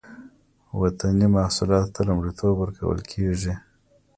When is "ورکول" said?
2.59-2.99